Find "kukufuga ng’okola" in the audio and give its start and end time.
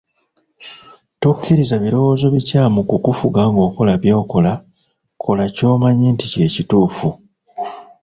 2.89-3.93